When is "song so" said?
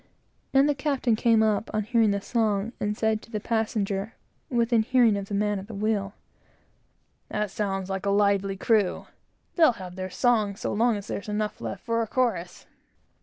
10.09-10.73